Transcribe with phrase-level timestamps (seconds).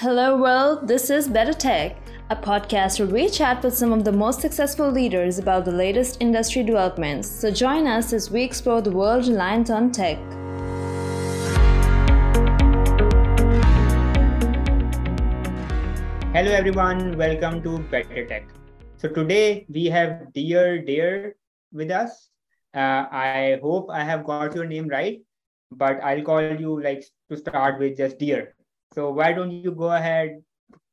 [0.00, 0.86] Hello, world.
[0.86, 1.96] This is Better Tech,
[2.30, 6.18] a podcast where we chat with some of the most successful leaders about the latest
[6.20, 7.28] industry developments.
[7.28, 10.18] So join us as we explore the world reliant on tech.
[16.32, 17.18] Hello, everyone.
[17.18, 18.46] Welcome to Better Tech.
[18.98, 21.34] So today we have Dear Dear
[21.72, 22.30] with us.
[22.72, 25.20] Uh, I hope I have got your name right,
[25.72, 28.54] but I'll call you like to start with just Dear.
[28.94, 30.42] So why don't you go ahead,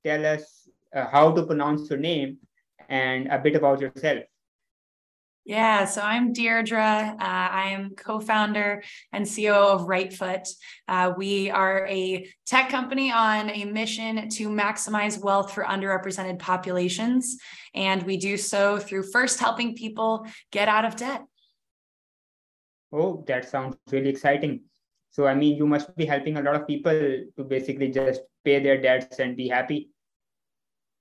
[0.04, 2.38] tell us uh, how to pronounce your name
[2.90, 4.24] and a bit about yourself.
[5.48, 7.16] Yeah, so I'm Deirdre.
[7.20, 10.48] Uh, I am co founder and CEO of Rightfoot.
[10.88, 17.38] Uh, we are a tech company on a mission to maximize wealth for underrepresented populations.
[17.76, 21.24] And we do so through first helping people get out of debt.
[22.92, 24.62] Oh, that sounds really exciting.
[25.16, 28.62] So, I mean, you must be helping a lot of people to basically just pay
[28.62, 29.90] their debts and be happy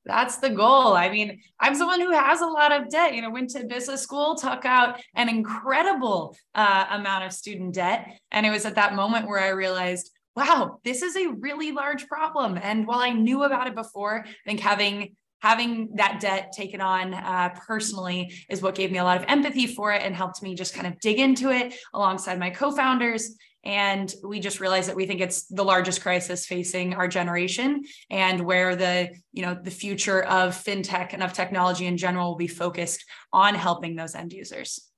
[0.06, 0.92] that's the goal.
[0.92, 3.14] I mean, I'm someone who has a lot of debt.
[3.14, 8.06] You know, went to business school, took out an incredible uh, amount of student debt,
[8.30, 12.06] and it was at that moment where I realized, wow, this is a really large
[12.06, 12.58] problem.
[12.62, 17.12] And while I knew about it before, I think having having that debt taken on
[17.14, 20.54] uh, personally is what gave me a lot of empathy for it and helped me
[20.54, 25.06] just kind of dig into it alongside my co-founders and we just realize that we
[25.06, 30.22] think it's the largest crisis facing our generation and where the you know the future
[30.24, 34.90] of fintech and of technology in general will be focused on helping those end users.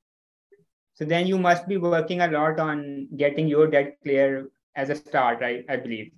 [0.95, 4.95] So then you must be working a lot on getting your debt clear as a
[4.95, 5.65] start right?
[5.69, 6.13] I believe.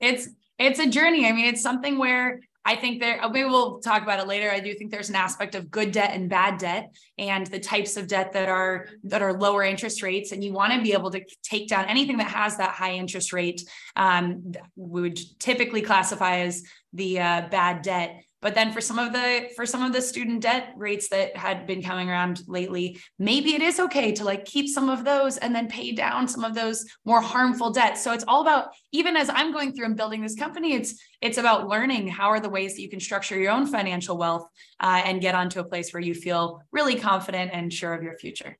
[0.00, 1.26] It's it's a journey.
[1.26, 4.50] I mean it's something where I think there, maybe we'll talk about it later.
[4.50, 7.96] I do think there's an aspect of good debt and bad debt and the types
[7.96, 10.32] of debt that are, that are lower interest rates.
[10.32, 13.32] And you want to be able to take down anything that has that high interest
[13.32, 16.62] rate, um, we would typically classify as
[16.94, 18.22] the uh, bad debt.
[18.44, 21.66] But then for some of the for some of the student debt rates that had
[21.66, 25.54] been coming around lately, maybe it is okay to like keep some of those and
[25.54, 28.04] then pay down some of those more harmful debts.
[28.04, 31.38] So it's all about even as I'm going through and building this company, it's it's
[31.38, 34.46] about learning how are the ways that you can structure your own financial wealth
[34.78, 38.18] uh, and get onto a place where you feel really confident and sure of your
[38.18, 38.58] future.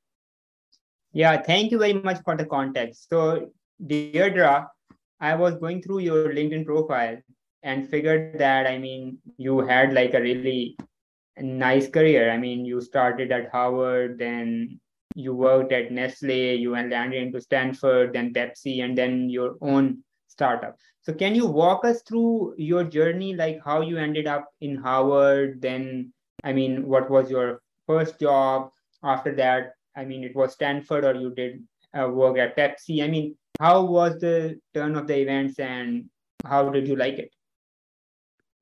[1.13, 3.11] Yeah, thank you very much for the context.
[3.11, 3.51] So,
[3.87, 4.67] Deirdre,
[5.21, 7.19] I was going through your LinkedIn profile
[7.65, 10.77] and figured that i mean you had like a really
[11.43, 12.31] nice career.
[12.31, 14.81] I mean you started at harvard then
[15.17, 20.03] you worked at nestle you went landed into stanford then pepsi and then your own
[20.29, 20.77] startup.
[21.03, 25.61] So can you walk us through your journey like how you ended up in harvard
[25.61, 26.13] then
[26.45, 28.71] i mean what was your first job?
[29.03, 31.63] After that i mean it was stanford or you did
[31.99, 33.03] uh, work at pepsi.
[33.05, 36.09] I mean how was the turn of the events and
[36.45, 37.33] how did you like it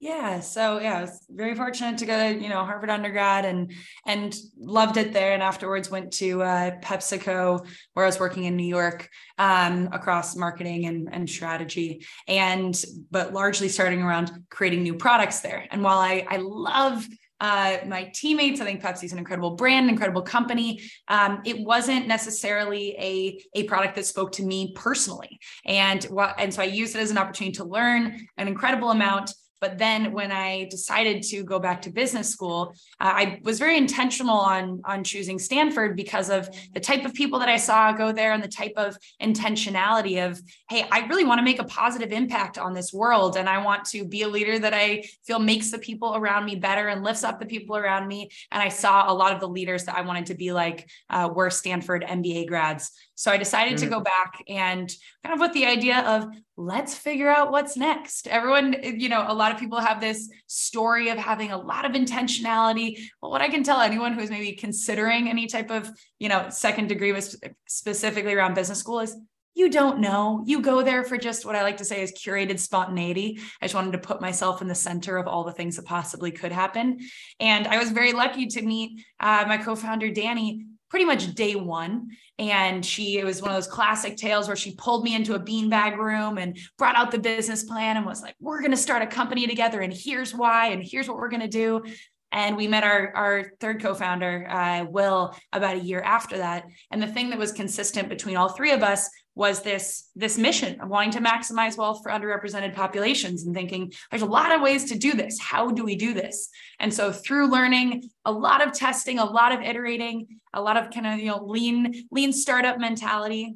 [0.02, 3.72] yeah, so yeah, I was very fortunate to go to you know Harvard undergrad and
[4.04, 5.32] and loved it there.
[5.32, 7.64] And afterwards went to uh, PepsiCo
[7.94, 9.08] where I was working in New York
[9.38, 12.74] um, across marketing and and strategy, and
[13.12, 15.68] but largely starting around creating new products there.
[15.70, 17.06] And while I I love
[17.38, 18.60] uh, my teammates.
[18.60, 20.80] I think Pepsi's an incredible brand, incredible company.
[21.08, 25.40] Um, it wasn't necessarily a, a product that spoke to me personally.
[25.66, 29.32] And, what and so I used it as an opportunity to learn an incredible amount
[29.62, 33.78] but then when I decided to go back to business school, uh, I was very
[33.78, 38.10] intentional on, on choosing Stanford because of the type of people that I saw go
[38.10, 42.10] there and the type of intentionality of, hey, I really want to make a positive
[42.10, 43.36] impact on this world.
[43.36, 46.56] And I want to be a leader that I feel makes the people around me
[46.56, 48.30] better and lifts up the people around me.
[48.50, 51.30] And I saw a lot of the leaders that I wanted to be like uh,
[51.32, 52.90] were Stanford MBA grads.
[53.14, 53.84] So I decided mm-hmm.
[53.84, 54.92] to go back and
[55.22, 56.26] kind of with the idea of
[56.64, 58.28] let's figure out what's next.
[58.28, 61.92] Everyone, you know, a lot of people have this story of having a lot of
[61.92, 62.98] intentionality.
[63.20, 66.88] Well, what I can tell anyone who's maybe considering any type of, you know, second
[66.88, 69.16] degree was specifically around business school is
[69.54, 70.42] you don't know.
[70.46, 73.38] You go there for just what I like to say is curated spontaneity.
[73.60, 76.30] I just wanted to put myself in the center of all the things that possibly
[76.30, 77.00] could happen.
[77.38, 81.54] And I was very lucky to meet uh, my co founder, Danny, pretty much day
[81.54, 82.10] one.
[82.38, 85.40] And she, it was one of those classic tales where she pulled me into a
[85.40, 89.00] beanbag room and brought out the business plan and was like, we're going to start
[89.00, 89.80] a company together.
[89.80, 90.66] And here's why.
[90.66, 91.82] And here's what we're going to do.
[92.30, 96.66] And we met our, our third co founder, uh, Will, about a year after that.
[96.90, 100.80] And the thing that was consistent between all three of us was this, this mission
[100.80, 104.84] of wanting to maximize wealth for underrepresented populations and thinking there's a lot of ways
[104.84, 105.38] to do this.
[105.40, 106.50] How do we do this?
[106.78, 110.90] And so through learning, a lot of testing, a lot of iterating, a lot of
[110.90, 113.54] kind of you know lean, lean startup mentality,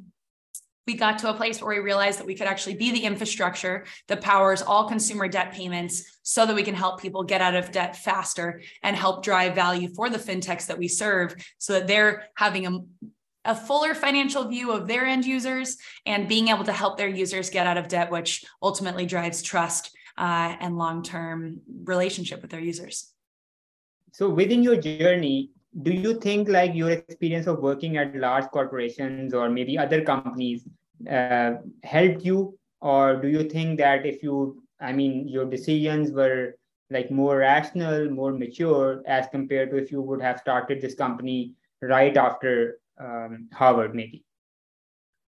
[0.87, 3.84] we got to a place where we realized that we could actually be the infrastructure
[4.06, 7.73] that powers all consumer debt payments so that we can help people get out of
[7.73, 12.28] debt faster and help drive value for the fintechs that we serve so that they're
[12.37, 12.78] having a
[13.47, 17.51] a fuller financial view of their end users and being able to help their users
[17.51, 22.61] get out of debt, which ultimately drives trust uh, and long term relationship with their
[22.61, 23.13] users.
[24.13, 25.51] So, within your journey,
[25.83, 30.67] do you think like your experience of working at large corporations or maybe other companies
[31.11, 31.53] uh,
[31.83, 36.55] helped you or do you think that if you i mean your decisions were
[36.91, 41.55] like more rational more mature as compared to if you would have started this company
[41.83, 44.25] right after um, harvard maybe.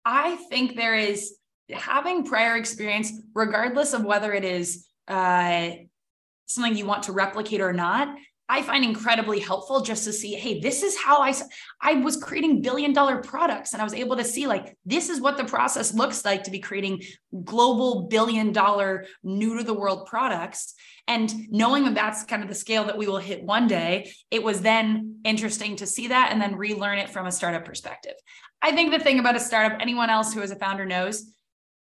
[0.06, 1.36] I think there is
[1.72, 5.72] having prior experience regardless of whether it is uh,
[6.46, 8.10] something you want to replicate or not
[8.50, 11.34] I find incredibly helpful just to see, hey, this is how I
[11.82, 15.20] I was creating billion dollar products and I was able to see like this is
[15.20, 17.02] what the process looks like to be creating
[17.44, 20.76] global billion dollar new to the world products
[21.08, 24.44] and knowing that that's kind of the scale that we will hit one day, it
[24.44, 28.16] was then interesting to see that and then relearn it from a startup perspective.
[28.62, 31.32] I think the thing about a startup, anyone else who is a founder knows,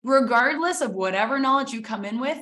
[0.02, 2.38] regardless of whatever knowledge you come in with,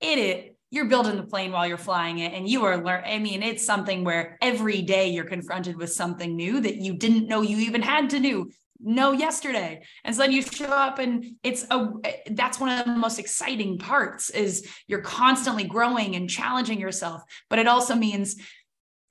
[0.00, 3.18] it, it you're building the plane while you're flying it and you are learn i
[3.18, 7.42] mean it's something where every day you're confronted with something new that you didn't know
[7.42, 8.50] you even had to do
[8.82, 11.88] know yesterday and so then you show up and it's a
[12.32, 17.58] that's one of the most exciting parts is you're constantly growing and challenging yourself but
[17.58, 18.36] it also means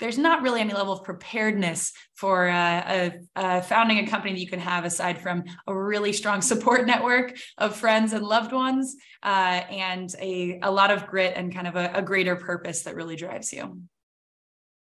[0.02, 4.40] there's not really any level of preparedness for uh, a, a founding a company that
[4.40, 8.96] you can have aside from a really strong support network of friends and loved ones
[9.24, 12.96] uh, and a, a lot of grit and kind of a, a greater purpose that
[12.96, 13.82] really drives you.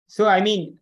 [0.06, 0.78] So, I mean,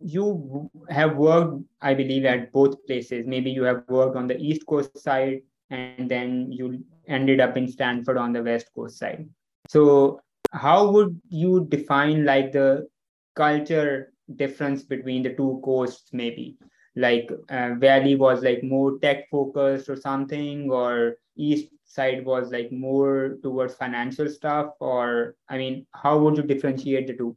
[0.00, 3.26] you have worked, I believe, at both places.
[3.26, 5.40] Maybe you have worked on the East Coast side
[5.70, 9.28] and then you ended up in Stanford on the West Coast side.
[9.68, 10.20] So,
[10.52, 12.88] how would you define like the
[13.36, 16.58] culture difference between the two coasts maybe
[16.96, 22.70] like uh, valley was like more tech focused or something or east side was like
[22.72, 27.36] more towards financial stuff or i mean how would you differentiate the two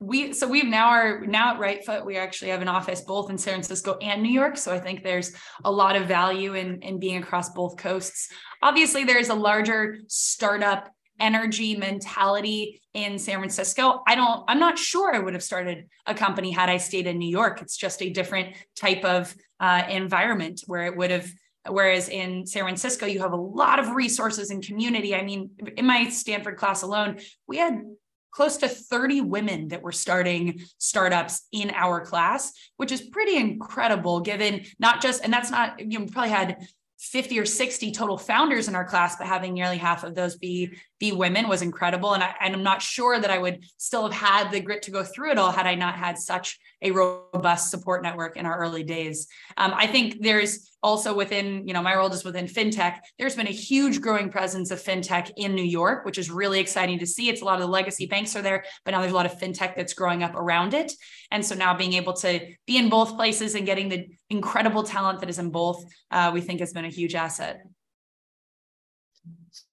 [0.00, 3.38] we so we've now are now at Rightfoot we actually have an office both in
[3.38, 5.34] san francisco and new york so i think there's
[5.64, 8.28] a lot of value in in being across both coasts
[8.62, 10.88] obviously there's a larger startup
[11.20, 14.02] energy mentality in San Francisco.
[14.06, 17.18] I don't, I'm not sure I would have started a company had I stayed in
[17.18, 17.60] New York.
[17.60, 21.28] It's just a different type of uh, environment where it would have,
[21.68, 25.14] whereas in San Francisco, you have a lot of resources and community.
[25.14, 27.82] I mean, in my Stanford class alone, we had
[28.30, 34.20] close to 30 women that were starting startups in our class, which is pretty incredible
[34.20, 38.68] given not just, and that's not, you know, probably had 50 or 60 total founders
[38.68, 42.14] in our class, but having nearly half of those be be women was incredible.
[42.14, 44.90] And, I, and I'm not sure that I would still have had the grit to
[44.90, 48.58] go through it all had I not had such a robust support network in our
[48.58, 49.26] early days.
[49.56, 52.98] Um, I think there's also within, you know, my role is within fintech.
[53.18, 57.00] There's been a huge growing presence of fintech in New York, which is really exciting
[57.00, 57.28] to see.
[57.28, 59.38] It's a lot of the legacy banks are there, but now there's a lot of
[59.38, 60.92] fintech that's growing up around it.
[61.32, 65.20] And so now being able to be in both places and getting the incredible talent
[65.20, 67.62] that is in both, uh, we think has been a huge asset.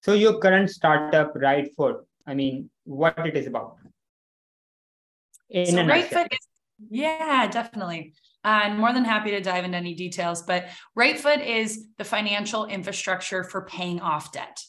[0.05, 3.77] So your current startup, Rightfoot, I mean, what it is about?
[5.49, 6.47] In so Rightfoot is,
[6.91, 8.13] yeah, definitely.
[8.43, 13.43] I'm more than happy to dive into any details, but Rightfoot is the financial infrastructure
[13.43, 14.61] for paying off debt.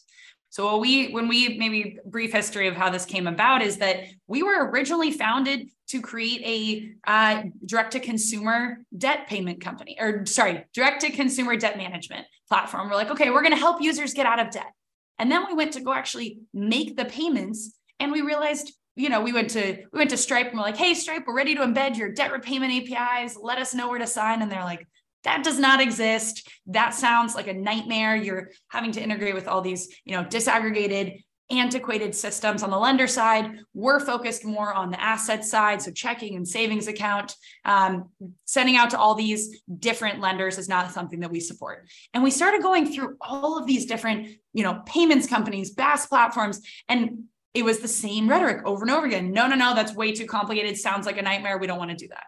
[0.49, 4.43] So we, when we maybe brief history of how this came about is that we
[4.43, 10.65] were originally founded to create a uh, direct to consumer debt payment company, or sorry,
[10.73, 12.89] direct to consumer debt management platform.
[12.89, 14.73] We're like, okay, we're going to help users get out of debt.
[15.19, 19.21] And then we went to go actually make the payments and we realized, you know,
[19.21, 21.63] we went to we went to Stripe and we're like, hey, Stripe, we're ready to
[21.63, 23.37] embed your debt repayment APIs.
[23.41, 24.43] Let us know where to sign.
[24.43, 24.87] And they're like,
[25.25, 26.49] that does not exist.
[26.67, 28.15] That sounds like a nightmare.
[28.15, 33.07] You're having to integrate with all these, you know, disaggregated antiquated systems on the lender
[33.07, 33.59] side.
[33.73, 37.37] We're focused more on the asset side, so checking and savings account.
[37.65, 38.11] Um,
[38.45, 41.87] sending out to all these different lenders is not something that we support.
[42.15, 46.61] And we started going through all of these different, you know, payments companies, BaaS platforms,
[46.89, 47.25] and
[47.55, 49.33] it was the same rhetoric over and over again.
[49.33, 50.77] No, no, no, that's way too complicated.
[50.77, 51.59] Sounds like a nightmare.
[51.59, 52.25] We don't want to do that.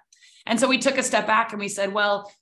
[0.47, 2.33] And so we took a step back and we said, well,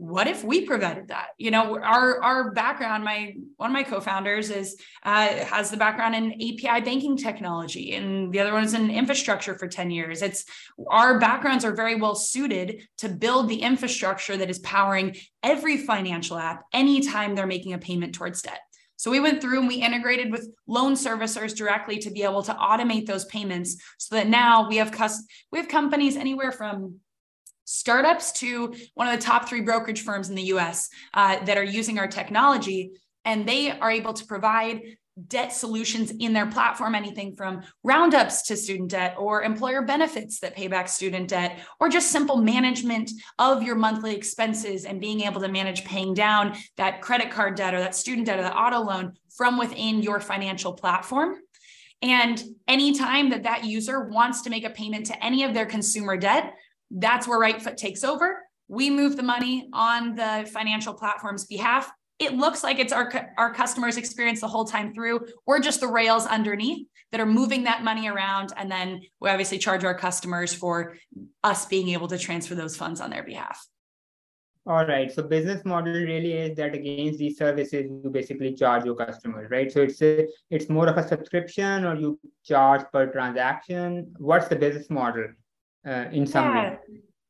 [0.00, 1.28] what if we provided that?
[1.36, 6.14] You know our our background my one of my co-founders is uh, has the background
[6.14, 10.22] in api banking technology and the other one is in infrastructure for 10 years.
[10.22, 10.46] It's
[10.88, 16.38] our backgrounds are very well suited to build the infrastructure that is powering every financial
[16.38, 18.60] app anytime they're making a payment towards debt.
[18.96, 22.54] So we went through and we integrated with loan servicers directly to be able to
[22.54, 27.00] automate those payments so that now we have cus- we have companies anywhere from
[27.70, 31.62] startups to one of the top three brokerage firms in the US uh, that are
[31.62, 32.90] using our technology.
[33.24, 34.82] And they are able to provide
[35.28, 40.56] debt solutions in their platform anything from roundups to student debt or employer benefits that
[40.56, 45.40] pay back student debt or just simple management of your monthly expenses and being able
[45.40, 48.80] to manage paying down that credit card debt or that student debt or that auto
[48.80, 51.36] loan from within your financial platform
[52.02, 56.16] and anytime that that user wants to make a payment to any of their consumer
[56.16, 56.54] debt
[56.90, 58.38] that's where Rightfoot takes over.
[58.68, 61.90] We move the money on the financial platform's behalf.
[62.18, 65.26] It looks like it's our, our customers' experience the whole time through.
[65.46, 68.52] We're just the rails underneath that are moving that money around.
[68.56, 70.96] And then we obviously charge our customers for
[71.42, 73.66] us being able to transfer those funds on their behalf.
[74.66, 75.10] All right.
[75.10, 79.72] So business model really is that against these services, you basically charge your customers, right?
[79.72, 84.14] So it's a, it's more of a subscription or you charge per transaction.
[84.18, 85.28] What's the business model?
[85.86, 86.76] Uh, in some yeah.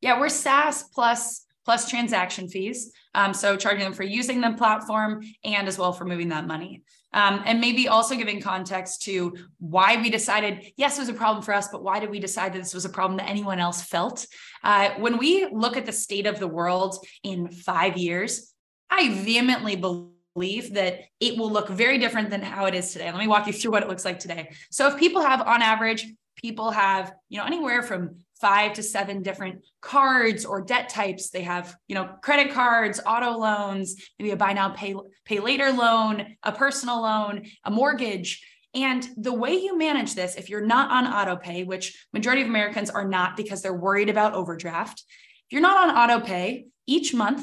[0.01, 2.91] Yeah, we're SaaS plus plus transaction fees.
[3.15, 6.83] Um, so charging them for using the platform and as well for moving that money.
[7.13, 11.45] Um, and maybe also giving context to why we decided, yes, it was a problem
[11.45, 13.83] for us, but why did we decide that this was a problem that anyone else
[13.83, 14.27] felt?
[14.65, 18.55] Uh, when we look at the state of the world in five years,
[18.89, 23.07] I vehemently believe that it will look very different than how it is today.
[23.11, 24.51] Let me walk you through what it looks like today.
[24.71, 29.23] So if people have on average, people have, you know, anywhere from five to seven
[29.23, 31.31] different cards or debt types.
[31.31, 34.95] They have, you know, credit cards, auto loans, maybe a buy now, pay,
[35.25, 38.45] pay later loan, a personal loan, a mortgage.
[38.75, 42.49] And the way you manage this, if you're not on auto pay, which majority of
[42.49, 45.05] Americans are not because they're worried about overdraft,
[45.47, 47.43] if you're not on auto pay, each month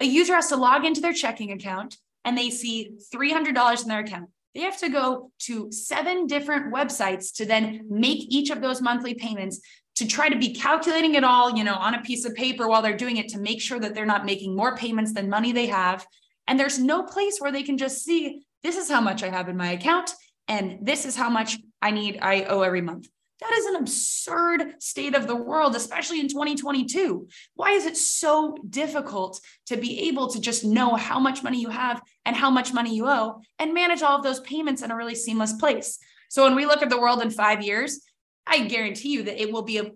[0.00, 4.00] a user has to log into their checking account and they see $300 in their
[4.00, 4.30] account.
[4.54, 9.14] They have to go to seven different websites to then make each of those monthly
[9.14, 9.60] payments
[9.98, 12.82] to try to be calculating it all, you know, on a piece of paper while
[12.82, 15.66] they're doing it to make sure that they're not making more payments than money they
[15.66, 16.06] have.
[16.46, 19.48] And there's no place where they can just see this is how much I have
[19.48, 20.12] in my account
[20.46, 23.08] and this is how much I need I owe every month.
[23.40, 27.28] That is an absurd state of the world, especially in 2022.
[27.54, 31.70] Why is it so difficult to be able to just know how much money you
[31.70, 34.96] have and how much money you owe and manage all of those payments in a
[34.96, 35.98] really seamless place?
[36.30, 38.00] So when we look at the world in five years,
[38.48, 39.90] I guarantee you that it will be a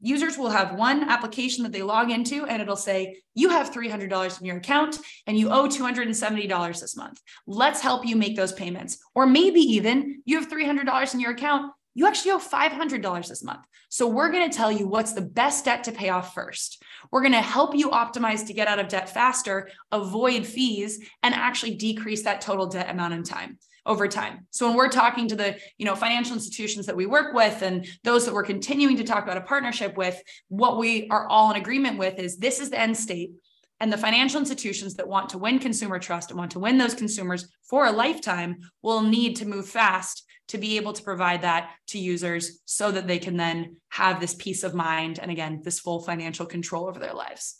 [0.00, 4.40] users will have one application that they log into and it'll say you have $300
[4.40, 7.20] in your account and you owe $270 this month.
[7.46, 8.98] Let's help you make those payments.
[9.14, 11.72] Or maybe even you have $300 in your account.
[11.94, 13.64] You actually owe $500 this month.
[13.88, 16.82] So we're going to tell you what's the best debt to pay off first.
[17.10, 21.34] We're going to help you optimize to get out of debt faster avoid fees and
[21.34, 24.46] actually decrease that total debt amount in time over time.
[24.50, 27.86] So when we're talking to the, you know, financial institutions that we work with and
[28.04, 31.56] those that we're continuing to talk about a partnership with, what we are all in
[31.56, 33.32] agreement with is this is the end state.
[33.80, 36.94] And the financial institutions that want to win consumer trust and want to win those
[36.94, 41.70] consumers for a lifetime will need to move fast to be able to provide that
[41.88, 45.80] to users so that they can then have this peace of mind and again, this
[45.80, 47.58] full financial control over their lives.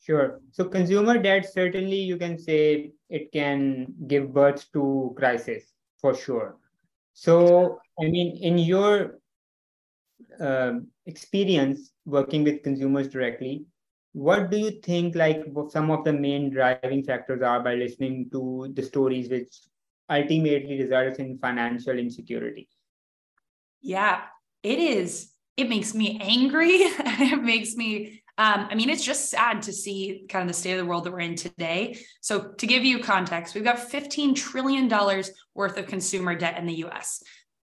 [0.00, 0.40] Sure.
[0.52, 6.56] So consumer debt, certainly you can say it can give birth to crisis for sure.
[7.12, 9.20] So, I mean, in your
[10.40, 10.72] uh,
[11.06, 13.66] experience working with consumers directly,
[14.14, 18.72] what do you think like some of the main driving factors are by listening to
[18.74, 19.60] the stories which
[20.10, 22.68] ultimately results in financial insecurity?
[23.80, 24.22] Yeah,
[24.64, 25.30] it is.
[25.56, 26.70] It makes me angry.
[26.72, 30.72] it makes me um, I mean, it's just sad to see kind of the state
[30.72, 31.98] of the world that we're in today.
[32.20, 34.88] So, to give you context, we've got $15 trillion
[35.54, 37.22] worth of consumer debt in the US.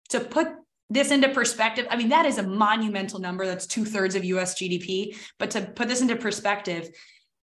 [0.10, 0.48] To put
[0.90, 3.46] this into perspective, I mean, that is a monumental number.
[3.46, 5.18] That's two thirds of US GDP.
[5.40, 6.90] But to put this into perspective,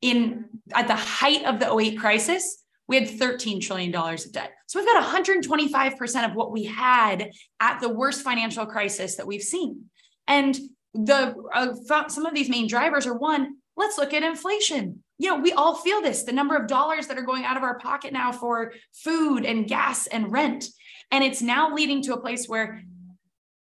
[0.01, 4.53] in at the height of the 08 crisis, we had $13 trillion of debt.
[4.67, 9.43] So we've got 125% of what we had at the worst financial crisis that we've
[9.43, 9.85] seen.
[10.27, 10.59] And
[10.95, 15.03] the uh, some of these main drivers are one let's look at inflation.
[15.19, 17.63] You know we all feel this the number of dollars that are going out of
[17.63, 20.67] our pocket now for food and gas and rent.
[21.11, 22.83] And it's now leading to a place where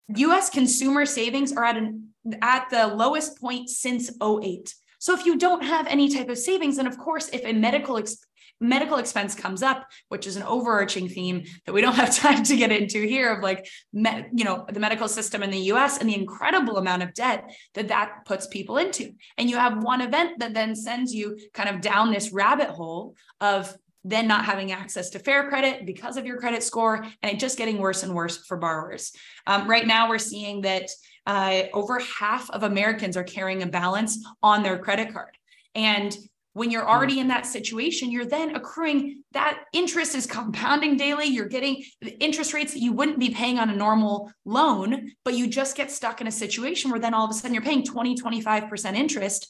[0.09, 2.09] us consumer savings are at an
[2.43, 6.77] at the lowest point since 08 So if you don't have any type of savings,
[6.77, 8.19] then of course, if a medical ex-
[8.61, 12.57] medical expense comes up, which is an overarching theme that we don't have time to
[12.57, 16.09] get into here of like, me, you know, the medical system in the US and
[16.09, 19.13] the incredible amount of debt that that puts people into.
[19.39, 23.15] And you have one event that then sends you kind of down this rabbit hole
[23.41, 27.41] of then not having access to fair credit because of your credit score and it
[27.41, 29.13] just getting worse and worse for borrowers.
[29.49, 30.89] Um, right now, we're seeing that
[31.27, 35.37] uh, over half of Americans are carrying a balance on their credit card.
[35.75, 36.17] And
[36.57, 36.91] when you're hmm.
[36.91, 41.27] already in that situation, you're then accruing that interest is compounding daily.
[41.27, 41.85] You're getting
[42.19, 45.91] interest rates that you wouldn't be paying on a normal loan, but you just get
[45.91, 49.49] stuck in a situation where then all of a sudden you're paying 20, 25% interest.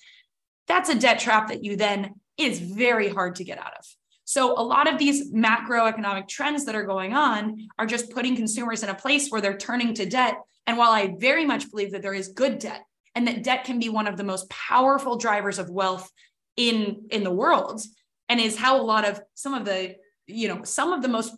[0.66, 3.84] That's a debt trap that you then is very hard to get out of.
[4.25, 8.82] So a lot of these macroeconomic trends that are going on are just putting consumers
[8.82, 10.38] in a place where they're turning to debt.
[10.66, 12.84] And while I very much believe that there is good debt
[13.14, 16.10] and that debt can be one of the most powerful drivers of wealth
[16.56, 17.82] in in the world
[18.28, 19.96] and is how a lot of some of the
[20.26, 21.34] you know some of the most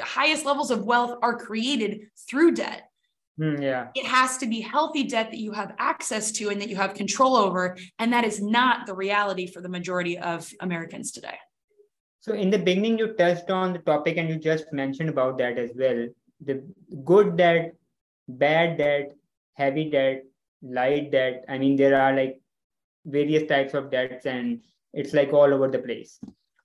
[0.00, 2.88] highest levels of wealth are created through debt.
[3.40, 3.88] Mm, yeah.
[3.94, 6.94] It has to be healthy debt that you have access to and that you have
[6.94, 11.38] control over and that is not the reality for the majority of americans today.
[12.20, 15.58] So in the beginning you touched on the topic and you just mentioned about that
[15.58, 16.08] as well.
[16.44, 16.62] The
[17.04, 17.74] good debt
[18.28, 19.12] bad debt
[19.54, 20.24] heavy debt
[20.62, 21.44] light debt.
[21.48, 22.41] I mean there are like
[23.04, 24.60] various types of debts and
[24.92, 26.18] it's like all over the place.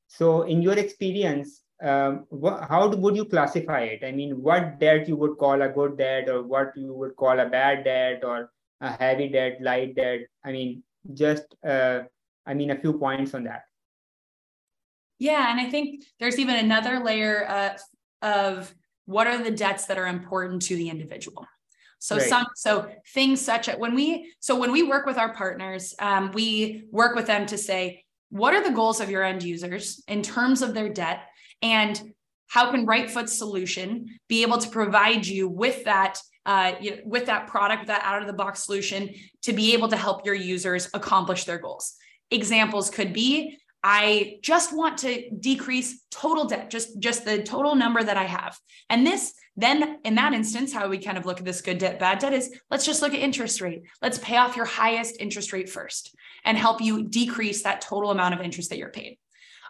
[0.07, 4.03] So in your experience um, how would you classify it?
[4.03, 7.39] I mean what debt you would call a good debt or what you would call
[7.39, 8.51] a bad debt or
[8.81, 10.21] a heavy debt light debt?
[10.43, 12.01] I mean just uh,
[12.45, 13.63] i mean a few points on that.
[15.19, 17.77] Yeah and i think there's even another layer uh,
[18.21, 18.73] of
[19.05, 21.45] what are the debts that are important to the individual
[21.99, 22.29] so right.
[22.29, 26.31] some so things such as when we so when we work with our partners, um,
[26.33, 30.21] we work with them to say what are the goals of your end users in
[30.21, 31.21] terms of their debt
[31.61, 32.01] and
[32.47, 37.25] how can Rightfoot solution be able to provide you with that uh, you know, with
[37.25, 39.09] that product, that out of the box solution
[39.41, 41.95] to be able to help your users accomplish their goals.
[42.31, 48.03] Examples could be I just want to decrease total debt, just just the total number
[48.03, 48.57] that I have.
[48.89, 51.99] And this then in that instance, how we kind of look at this good debt,
[51.99, 53.83] bad debt is let's just look at interest rate.
[54.01, 58.35] Let's pay off your highest interest rate first and help you decrease that total amount
[58.35, 59.17] of interest that you're paid.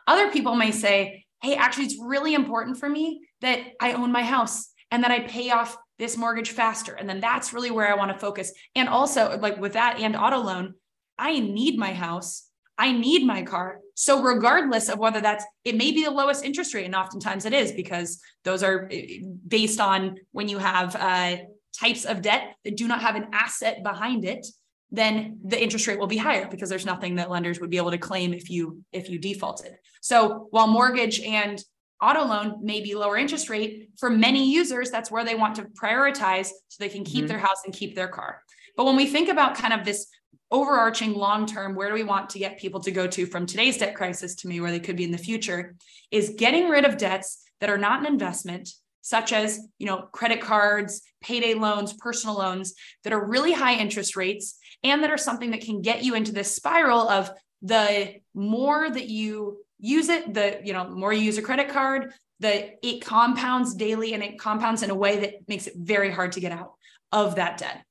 [0.05, 4.23] Other people may say, hey, actually, it's really important for me that I own my
[4.23, 6.93] house and that I pay off this mortgage faster.
[6.93, 8.51] And then that's really where I want to focus.
[8.75, 10.75] And also, like with that and auto loan,
[11.17, 12.46] I need my house
[12.77, 13.79] I need my car.
[13.95, 17.53] So regardless of whether that's it may be the lowest interest rate, and oftentimes it
[17.53, 21.37] is because those are eh, based on when you have uh,
[21.77, 24.45] types of debt that do not have an asset behind it,
[24.91, 27.91] then the interest rate will be higher because there's nothing that lenders would be able
[27.91, 29.75] to claim if you if you defaulted.
[30.01, 31.61] So while mortgage and
[32.01, 35.63] auto loan may be lower interest rate for many users that's where they want to
[35.63, 37.27] prioritize so they can keep mm-hmm.
[37.27, 38.41] their house and keep their car
[38.75, 40.07] but when we think about kind of this
[40.51, 43.77] overarching long term where do we want to get people to go to from today's
[43.77, 45.75] debt crisis to me where they could be in the future
[46.11, 48.69] is getting rid of debts that are not an investment
[49.01, 54.15] such as you know credit cards payday loans personal loans that are really high interest
[54.15, 57.29] rates and that are something that can get you into this spiral of
[57.61, 62.13] the more that you use it the you know more you use a credit card
[62.39, 66.31] the it compounds daily and it compounds in a way that makes it very hard
[66.31, 66.73] to get out
[67.11, 67.83] of that debt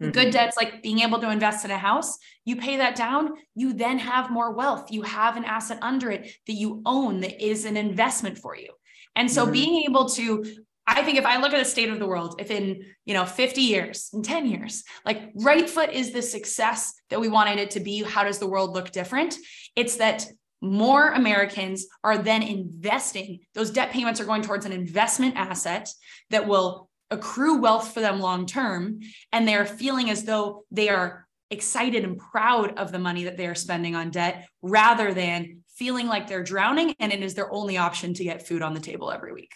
[0.00, 0.12] Mm-hmm.
[0.12, 3.72] Good debts like being able to invest in a house, you pay that down, you
[3.72, 4.92] then have more wealth.
[4.92, 8.72] You have an asset under it that you own that is an investment for you.
[9.16, 9.52] And so mm-hmm.
[9.52, 10.44] being able to
[10.90, 13.26] I think if I look at the state of the world, if in, you know,
[13.26, 17.80] 50 years, in 10 years, like Rightfoot is the success that we wanted it to
[17.80, 19.36] be, how does the world look different?
[19.76, 20.24] It's that
[20.62, 23.40] more Americans are then investing.
[23.54, 25.90] Those debt payments are going towards an investment asset
[26.30, 29.00] that will accrue wealth for them long term
[29.32, 33.46] and they're feeling as though they are excited and proud of the money that they
[33.46, 37.78] are spending on debt rather than feeling like they're drowning and it is their only
[37.78, 39.52] option to get food on the table every week.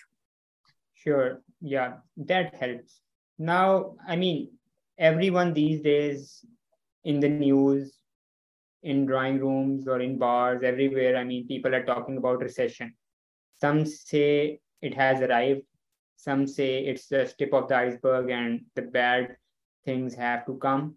[0.94, 1.42] Sure.
[1.60, 3.00] Yeah that helps.
[3.38, 4.52] Now i mean
[4.98, 6.44] everyone these days
[7.04, 7.98] in the news
[8.82, 12.94] in drawing rooms or in bars everywhere i mean people are talking about recession.
[13.60, 15.62] Some say it has arrived
[16.22, 19.36] some say it's the tip of the iceberg and the bad
[19.84, 20.94] things have to come.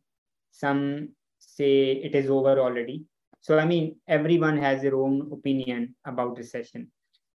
[0.51, 1.09] Some
[1.39, 3.05] say it is over already.
[3.41, 6.91] So, I mean, everyone has their own opinion about recession.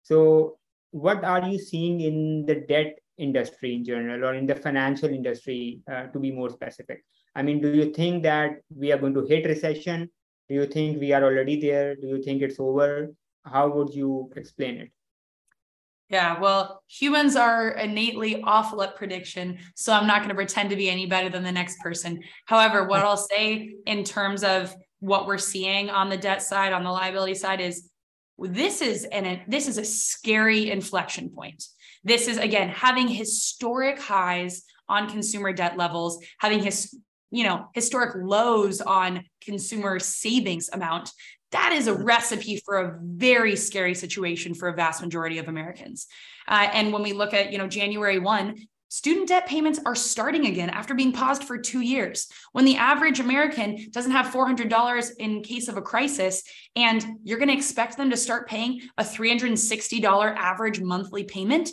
[0.03, 0.59] So,
[0.91, 5.81] what are you seeing in the debt industry in general or in the financial industry
[5.89, 7.05] uh, to be more specific?
[7.37, 10.11] I mean, do you think that we are going to hit recession
[10.49, 11.97] Do you think we are already there?
[11.97, 13.13] Do you think it's over?
[13.45, 14.91] How would you explain it?
[16.09, 19.59] Yeah, well, humans are innately awful at prediction.
[19.75, 22.23] So I'm not going to pretend to be any better than the next person.
[22.45, 23.09] However, what mm-hmm.
[23.09, 27.35] I'll say in terms of what we're seeing on the debt side, on the liability
[27.35, 27.91] side, is
[28.39, 31.65] this is an this is a scary inflection point.
[32.05, 36.97] This is again having historic highs on consumer debt levels, having his
[37.31, 41.11] you know historic lows on consumer savings amount
[41.57, 46.07] that is a recipe for a very scary situation for a vast majority of Americans.
[46.47, 48.57] Uh, and when we look at, you know, January 1,
[48.89, 52.29] student debt payments are starting again after being paused for two years.
[52.53, 56.43] When the average American doesn't have $400 in case of a crisis,
[56.77, 61.71] and you're going to expect them to start paying a $360 average monthly payment,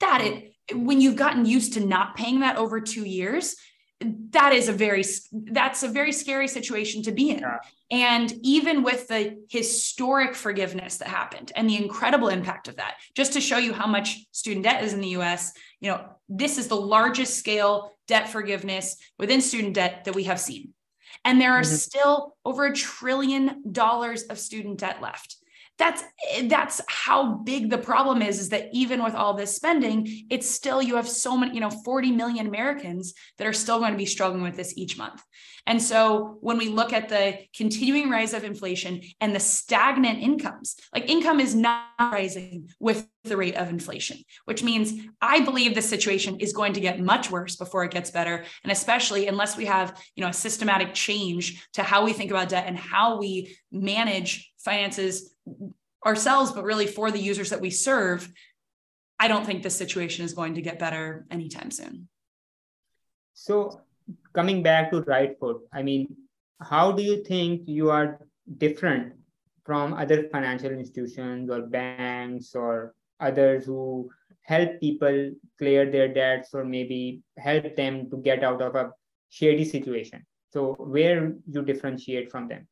[0.00, 3.54] that it, when you've gotten used to not paying that over two years,
[4.00, 5.02] that is a very
[5.52, 7.58] that's a very scary situation to be in yeah.
[7.90, 13.32] and even with the historic forgiveness that happened and the incredible impact of that just
[13.32, 16.68] to show you how much student debt is in the US you know this is
[16.68, 20.74] the largest scale debt forgiveness within student debt that we have seen
[21.24, 21.74] and there are mm-hmm.
[21.74, 25.36] still over a trillion dollars of student debt left
[25.78, 30.06] that's eh, that's how big the problem is is that even with all this spending
[30.30, 33.92] it's still you have so many you know 40 million americans that are still going
[33.92, 35.22] to be struggling with this each month.
[35.68, 40.76] And so when we look at the continuing rise of inflation and the stagnant incomes
[40.94, 45.82] like income is not rising with the rate of inflation which means i believe the
[45.82, 49.64] situation is going to get much worse before it gets better and especially unless we
[49.64, 53.56] have you know a systematic change to how we think about debt and how we
[53.70, 55.34] manage finances
[56.06, 58.28] ourselves, but really for the users that we serve,
[59.18, 62.08] I don't think this situation is going to get better anytime soon.
[63.34, 63.80] So,
[64.32, 66.16] coming back to Rightfoot, I mean,
[66.60, 68.20] how do you think you are
[68.58, 69.14] different
[69.64, 74.10] from other financial institutions or banks or others who
[74.42, 78.92] help people clear their debts or maybe help them to get out of a
[79.28, 80.24] shady situation?
[80.52, 82.68] So, where you differentiate from them?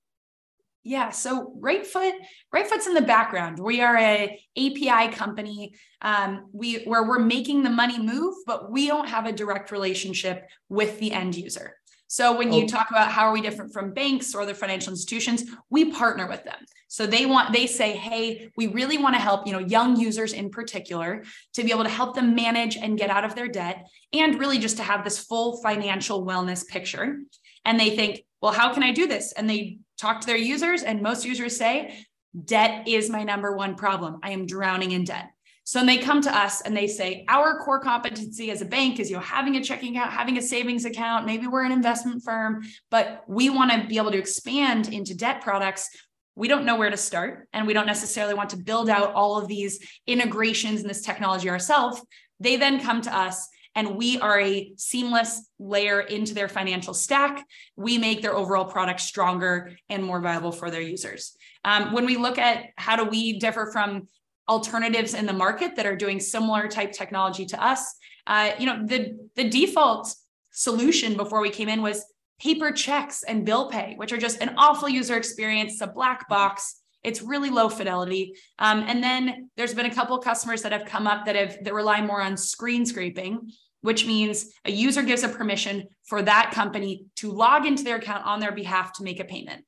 [0.86, 2.12] Yeah, so Rightfoot,
[2.54, 3.58] Rightfoot's in the background.
[3.58, 5.74] We are a API company.
[6.02, 10.46] Um, we where we're making the money move, but we don't have a direct relationship
[10.68, 11.76] with the end user.
[12.06, 12.66] So when you oh.
[12.66, 16.44] talk about how are we different from banks or other financial institutions, we partner with
[16.44, 16.58] them.
[16.88, 20.32] So they want they say, "Hey, we really want to help, you know, young users
[20.32, 23.86] in particular to be able to help them manage and get out of their debt
[24.12, 27.20] and really just to have this full financial wellness picture."
[27.64, 30.82] And they think, "Well, how can I do this?" And they talk to their users,
[30.82, 34.18] and most users say, Debt is my number one problem.
[34.22, 35.30] I am drowning in debt.
[35.64, 39.00] So when they come to us and they say, our core competency as a bank
[39.00, 42.22] is you know having a checking account, having a savings account, maybe we're an investment
[42.22, 45.88] firm, but we want to be able to expand into debt products.
[46.36, 49.38] We don't know where to start, and we don't necessarily want to build out all
[49.38, 52.04] of these integrations and this technology ourselves.
[52.40, 57.44] They then come to us and we are a seamless layer into their financial stack.
[57.76, 61.36] We make their overall product stronger and more viable for their users.
[61.64, 64.08] Um, when we look at how do we differ from
[64.48, 67.94] alternatives in the market that are doing similar type technology to us,
[68.26, 70.14] uh, you know, the the default
[70.52, 72.04] solution before we came in was
[72.40, 75.72] paper checks and bill pay, which are just an awful user experience.
[75.72, 76.80] It's a black box.
[77.02, 78.34] It's really low fidelity.
[78.58, 81.74] Um, and then there's been a couple customers that have come up that have that
[81.74, 83.50] rely more on screen scraping,
[83.82, 88.24] which means a user gives a permission for that company to log into their account
[88.24, 89.64] on their behalf to make a payment.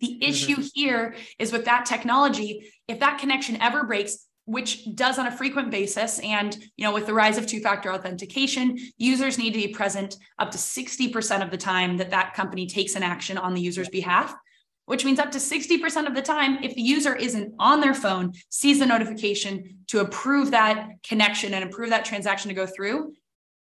[0.00, 0.68] The issue mm-hmm.
[0.74, 5.70] here is with that technology, if that connection ever breaks, which does on a frequent
[5.70, 10.16] basis and you know with the rise of two-factor authentication users need to be present
[10.38, 13.88] up to 60% of the time that that company takes an action on the user's
[13.90, 14.34] behalf
[14.90, 18.32] which means up to 60% of the time, if the user isn't on their phone,
[18.48, 23.12] sees the notification to approve that connection and approve that transaction to go through,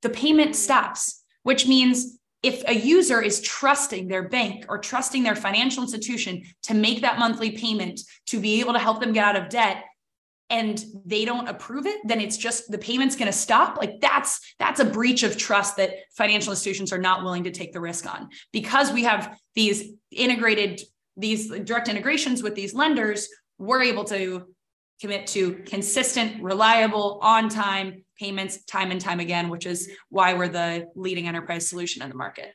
[0.01, 5.35] the payment stops, which means if a user is trusting their bank or trusting their
[5.35, 9.35] financial institution to make that monthly payment to be able to help them get out
[9.35, 9.83] of debt
[10.49, 13.77] and they don't approve it then it's just the payment's going to stop.
[13.77, 17.73] Like that's that's a breach of trust that financial institutions are not willing to take
[17.73, 18.29] the risk on.
[18.51, 20.81] Because we have these integrated
[21.15, 24.47] these direct integrations with these lenders, we're able to
[24.99, 30.47] commit to consistent, reliable, on time payments time and time again, which is why we're
[30.47, 32.53] the leading enterprise solution in the market.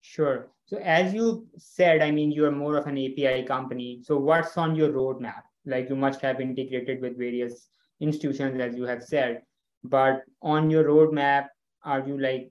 [0.00, 0.50] Sure.
[0.66, 4.00] So, as you said, I mean, you are more of an API company.
[4.02, 5.42] So, what's on your roadmap?
[5.66, 7.68] Like, you must have integrated with various
[8.00, 9.42] institutions, as you have said.
[9.82, 11.46] But on your roadmap,
[11.82, 12.50] are you like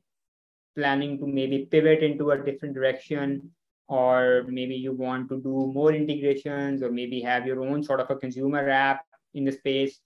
[0.75, 3.51] planning to maybe pivot into a different direction
[3.87, 8.09] or maybe you want to do more integrations or maybe have your own sort of
[8.09, 9.01] a consumer app
[9.33, 9.99] in the space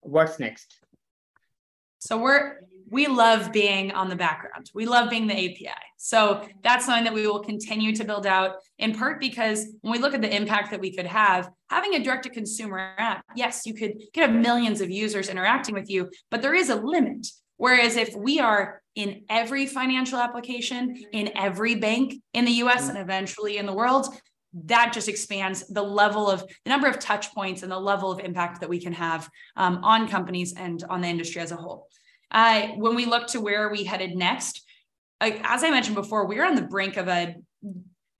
[0.00, 0.78] what's next
[1.98, 4.70] so we're we love being on the background.
[4.72, 5.74] We love being the API.
[5.96, 9.98] So that's something that we will continue to build out in part because when we
[9.98, 13.66] look at the impact that we could have, having a direct to consumer app, yes,
[13.66, 17.26] you could, could have millions of users interacting with you, but there is a limit.
[17.56, 22.98] Whereas if we are in every financial application, in every bank in the US and
[22.98, 24.06] eventually in the world,
[24.64, 28.20] that just expands the level of the number of touch points and the level of
[28.20, 31.88] impact that we can have um, on companies and on the industry as a whole.
[32.30, 34.62] Uh, when we look to where we headed next,
[35.20, 37.36] uh, as I mentioned before, we're on the brink of a,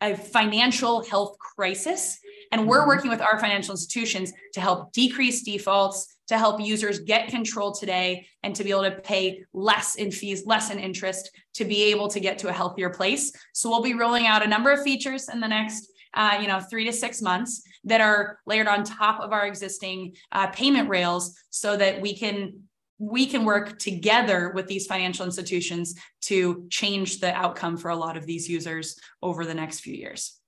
[0.01, 2.19] a financial health crisis.
[2.53, 2.89] And we're mm-hmm.
[2.89, 8.27] working with our financial institutions to help decrease defaults, to help users get control today
[8.43, 12.09] and to be able to pay less in fees, less in interest, to be able
[12.09, 13.33] to get to a healthier place.
[13.53, 16.59] So we'll be rolling out a number of features in the next uh, you know,
[16.59, 21.39] three to six months that are layered on top of our existing uh, payment rails
[21.51, 22.63] so that we can
[22.99, 28.17] we can work together with these financial institutions to change the outcome for a lot
[28.17, 30.41] of these users over the next few years.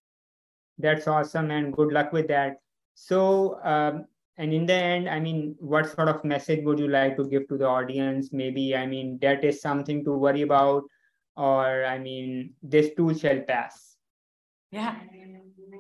[0.79, 2.57] That's awesome and good luck with that.
[2.95, 4.07] So, um,
[4.39, 7.47] and in the end, I mean, what sort of message would you like to give
[7.49, 8.33] to the audience?
[8.33, 10.85] Maybe, I mean, that is something to worry about,
[11.37, 13.97] or I mean, this too shall pass.
[14.71, 14.95] Yeah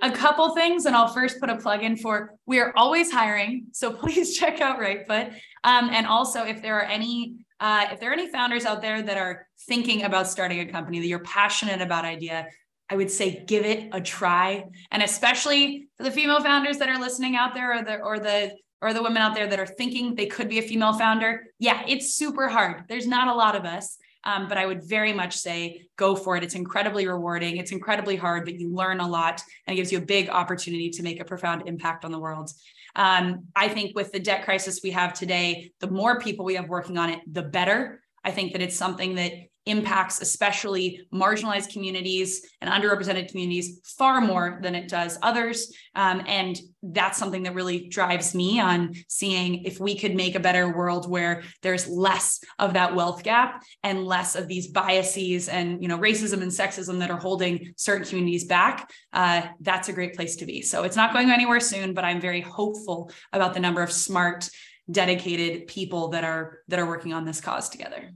[0.02, 3.66] a couple things, and I'll first put a plug in for we are always hiring.
[3.72, 5.34] So please check out Rightfoot.
[5.64, 9.02] Um, and also, if there are any uh, if there are any founders out there
[9.02, 12.46] that are thinking about starting a company that you're passionate about idea,
[12.88, 14.64] I would say give it a try.
[14.92, 18.52] And especially for the female founders that are listening out there, or the or the
[18.80, 21.46] or the women out there that are thinking they could be a female founder.
[21.58, 22.84] Yeah, it's super hard.
[22.88, 23.98] There's not a lot of us.
[24.24, 26.42] Um, but I would very much say go for it.
[26.42, 27.56] It's incredibly rewarding.
[27.56, 30.90] It's incredibly hard, but you learn a lot and it gives you a big opportunity
[30.90, 32.50] to make a profound impact on the world.
[32.96, 36.68] Um, I think with the debt crisis we have today, the more people we have
[36.68, 38.02] working on it, the better.
[38.24, 39.32] I think that it's something that
[39.68, 45.72] impacts especially marginalized communities and underrepresented communities far more than it does others.
[45.94, 50.40] Um, and that's something that really drives me on seeing if we could make a
[50.40, 55.82] better world where there's less of that wealth gap and less of these biases and
[55.82, 58.90] you know racism and sexism that are holding certain communities back.
[59.12, 60.62] Uh, that's a great place to be.
[60.62, 64.48] So it's not going anywhere soon, but I'm very hopeful about the number of smart
[64.90, 68.10] dedicated people that are that are working on this cause together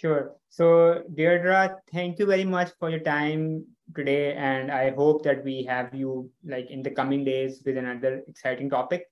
[0.00, 0.32] Sure.
[0.48, 4.32] So, Deirdre, thank you very much for your time today.
[4.32, 8.70] And I hope that we have you like in the coming days with another exciting
[8.70, 9.04] topic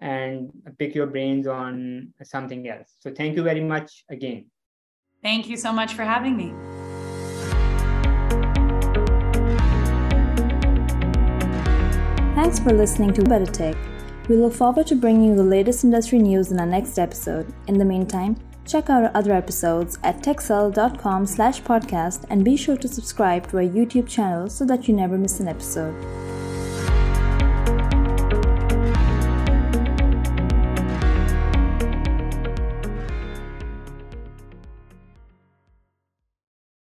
[0.00, 0.50] and
[0.80, 2.96] pick your brains on something else.
[2.98, 4.46] So, thank you very much again.
[5.22, 6.52] Thank you so much for having me.
[12.34, 13.76] Thanks for listening to Better Tech.
[14.28, 17.46] We look forward to bringing you the latest industry news in our next episode.
[17.68, 22.76] In the meantime, Check out our other episodes at techcell.com slash podcast and be sure
[22.76, 25.94] to subscribe to our YouTube channel so that you never miss an episode.